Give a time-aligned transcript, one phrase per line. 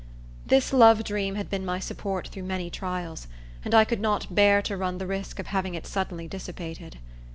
[0.47, 3.27] This love dream had been my support through many trials;
[3.63, 6.97] and I could not bear to run the risk of having it suddenly dissipated.